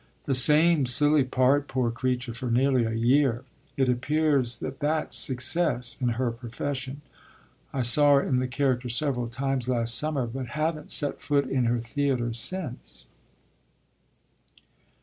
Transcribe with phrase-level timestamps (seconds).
[0.25, 3.43] "The same silly part, poor creature, for nearly a year.
[3.77, 7.01] It appears that that's 'success' in her profession.
[7.71, 11.65] I saw her in the character several times last summer, but haven't set foot in
[11.65, 13.05] her theatre since."